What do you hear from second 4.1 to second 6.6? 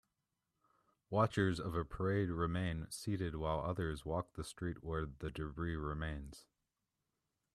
the street where the debris remains.